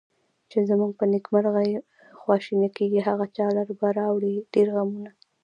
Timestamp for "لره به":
3.55-3.87